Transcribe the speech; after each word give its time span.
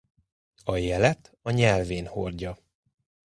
A 0.63 0.75
jelet 0.77 1.35
a 1.41 1.51
nyelvén 1.51 2.05
hordja. 2.05 2.57